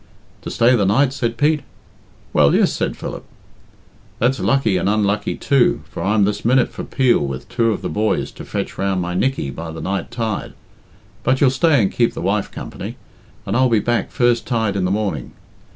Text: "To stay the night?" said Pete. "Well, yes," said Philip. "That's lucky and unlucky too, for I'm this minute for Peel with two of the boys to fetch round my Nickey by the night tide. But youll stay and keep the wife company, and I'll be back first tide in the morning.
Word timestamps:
"To 0.41 0.49
stay 0.49 0.75
the 0.75 0.83
night?" 0.87 1.13
said 1.13 1.37
Pete. 1.37 1.59
"Well, 2.33 2.55
yes," 2.55 2.73
said 2.73 2.97
Philip. 2.97 3.23
"That's 4.17 4.39
lucky 4.39 4.77
and 4.77 4.89
unlucky 4.89 5.35
too, 5.35 5.81
for 5.91 6.01
I'm 6.01 6.23
this 6.25 6.43
minute 6.43 6.69
for 6.69 6.83
Peel 6.83 7.19
with 7.19 7.47
two 7.49 7.71
of 7.71 7.83
the 7.83 7.87
boys 7.87 8.31
to 8.31 8.43
fetch 8.43 8.79
round 8.79 8.99
my 8.99 9.13
Nickey 9.13 9.51
by 9.51 9.69
the 9.69 9.79
night 9.79 10.09
tide. 10.09 10.53
But 11.21 11.39
youll 11.39 11.51
stay 11.51 11.79
and 11.83 11.91
keep 11.91 12.15
the 12.15 12.19
wife 12.21 12.49
company, 12.49 12.97
and 13.45 13.55
I'll 13.55 13.69
be 13.69 13.79
back 13.79 14.09
first 14.09 14.47
tide 14.47 14.75
in 14.75 14.85
the 14.85 14.89
morning. 14.89 15.33